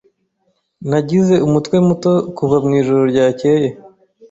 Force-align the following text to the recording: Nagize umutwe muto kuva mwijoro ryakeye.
Nagize 0.89 1.35
umutwe 1.47 1.75
muto 1.87 2.13
kuva 2.37 2.55
mwijoro 2.65 3.01
ryakeye. 3.11 3.69